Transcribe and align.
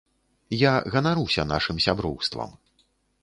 Я 0.59 0.71
ганаруся 0.95 1.45
нашым 1.51 1.81
сяброўствам. 1.87 2.57